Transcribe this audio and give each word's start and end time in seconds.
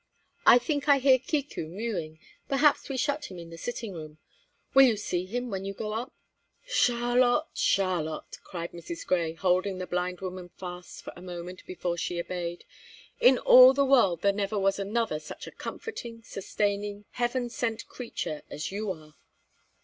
I 0.47 0.57
think 0.57 0.89
I 0.89 0.97
hear 0.97 1.19
Kiku 1.19 1.67
mewing; 1.67 2.17
perhaps 2.49 2.89
we 2.89 2.97
shut 2.97 3.25
him 3.25 3.37
in 3.37 3.51
the 3.51 3.55
sitting 3.59 3.93
room. 3.93 4.17
Will 4.73 4.81
you 4.87 4.97
see 4.97 5.39
when 5.41 5.63
you 5.63 5.75
go 5.75 5.93
up?" 5.93 6.11
"Charlotte, 6.65 7.45
Charlotte," 7.53 8.37
cried 8.43 8.71
Mrs. 8.71 9.05
Grey, 9.05 9.33
holding 9.33 9.77
the 9.77 9.85
blind 9.85 10.19
woman 10.19 10.49
fast 10.49 11.03
for 11.03 11.13
a 11.15 11.21
moment 11.21 11.63
before 11.67 11.97
she 11.97 12.19
obeyed. 12.19 12.65
"In 13.19 13.37
all 13.37 13.73
the 13.75 13.85
world 13.85 14.23
there 14.23 14.33
never 14.33 14.57
was 14.57 14.79
another 14.79 15.19
such 15.19 15.45
a 15.45 15.51
comforting, 15.51 16.23
sustaining, 16.23 17.05
heaven 17.11 17.47
sent 17.51 17.87
creature 17.87 18.41
as 18.49 18.71
you 18.71 18.89
are!" 18.91 19.13